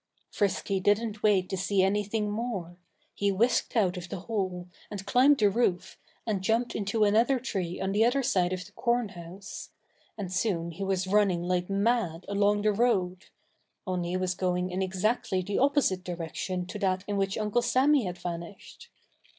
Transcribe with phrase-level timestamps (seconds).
[0.31, 2.75] Frisky didn't wait to see anything more.
[3.13, 7.79] He whisked out of the hole, and climbed the roof, and jumped into another tree
[7.79, 9.69] on the other side of the corn house.
[10.17, 13.25] And soon he too was running like mad along the road
[13.85, 18.05] only he was going in exactly the opposite direction to that in which Uncle Sammy
[18.05, 18.89] had vanished.